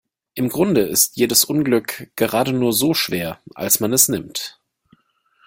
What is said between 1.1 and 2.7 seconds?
jedes Unglück gerade